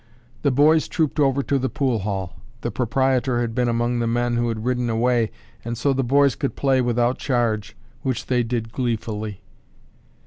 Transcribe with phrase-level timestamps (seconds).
[0.41, 2.37] The boys trooped over to the pool hall.
[2.61, 5.29] The proprietor had been among the men who had ridden away
[5.63, 9.41] and so the boys could play without charge which they did gleefully.